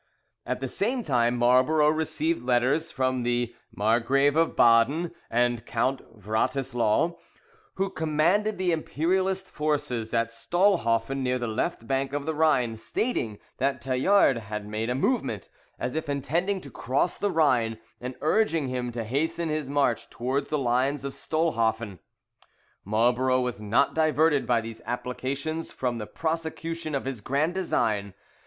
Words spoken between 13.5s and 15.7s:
that Tallard had made a movement,